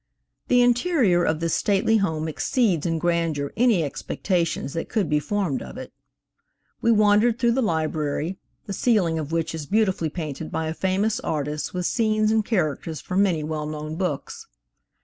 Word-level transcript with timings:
The 0.47 0.63
interior 0.63 1.23
of 1.23 1.41
this 1.41 1.53
stately 1.53 1.97
home 1.97 2.27
exceeds 2.27 2.87
in 2.87 2.97
grandeur 2.97 3.53
any 3.55 3.83
expectations 3.83 4.73
that 4.73 4.89
could 4.89 5.07
be 5.11 5.19
formed 5.19 5.61
of 5.61 5.77
it. 5.77 5.93
We 6.81 6.89
wandered 6.91 7.37
through 7.37 7.51
the 7.51 7.61
library, 7.61 8.39
the 8.65 8.73
ceiling 8.73 9.19
of 9.19 9.31
which 9.31 9.53
is 9.53 9.67
beautifully 9.67 10.09
painted 10.09 10.49
by 10.51 10.67
a 10.69 10.73
famous 10.73 11.19
artist 11.19 11.75
with 11.75 11.85
scenes 11.85 12.31
and 12.31 12.43
characters 12.43 12.99
from 12.99 13.21
many 13.21 13.43
well 13.43 13.67
known 13.67 13.95
books. 13.95 14.47